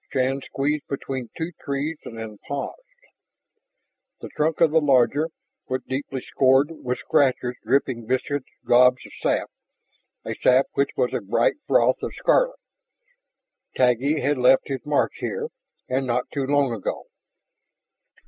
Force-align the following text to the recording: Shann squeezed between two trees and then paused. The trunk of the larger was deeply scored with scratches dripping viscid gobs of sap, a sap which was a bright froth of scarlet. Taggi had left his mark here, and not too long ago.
Shann 0.11 0.41
squeezed 0.41 0.87
between 0.87 1.29
two 1.37 1.51
trees 1.63 1.99
and 2.05 2.17
then 2.17 2.39
paused. 2.47 2.81
The 4.19 4.29
trunk 4.29 4.59
of 4.59 4.71
the 4.71 4.81
larger 4.81 5.29
was 5.67 5.83
deeply 5.87 6.21
scored 6.21 6.69
with 6.71 6.97
scratches 6.97 7.53
dripping 7.63 8.07
viscid 8.07 8.43
gobs 8.65 9.05
of 9.05 9.11
sap, 9.21 9.51
a 10.25 10.33
sap 10.33 10.65
which 10.73 10.89
was 10.97 11.13
a 11.13 11.21
bright 11.21 11.57
froth 11.67 12.01
of 12.01 12.15
scarlet. 12.15 12.57
Taggi 13.75 14.21
had 14.23 14.39
left 14.39 14.69
his 14.69 14.83
mark 14.87 15.11
here, 15.17 15.49
and 15.87 16.07
not 16.07 16.31
too 16.33 16.47
long 16.47 16.73
ago. 16.73 17.05